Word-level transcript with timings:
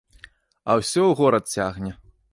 А 0.21 0.71
ўсё 0.79 1.01
ў 1.03 1.19
горад 1.19 1.45
цягне. 1.53 1.93